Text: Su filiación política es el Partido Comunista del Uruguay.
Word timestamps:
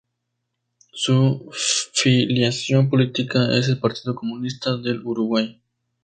Su 0.93 1.51
filiación 1.93 2.89
política 2.89 3.55
es 3.55 3.67
el 3.69 3.77
Partido 3.77 4.15
Comunista 4.15 4.75
del 4.75 5.05
Uruguay. 5.05 5.61